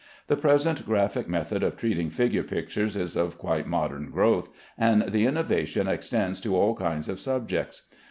[0.25, 5.27] The present graphic method of treating figure pictures is of quite modern growth, and the
[5.27, 7.83] innovation extends to all kinds of subjects.